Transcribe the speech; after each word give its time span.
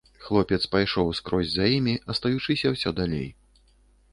Хлопец 0.27 0.57
пайшоў 0.75 1.11
скрозь 1.19 1.51
за 1.57 1.67
імі, 1.75 1.93
астаючыся 2.15 2.67
ўсё 2.73 2.89
далей. 3.03 3.29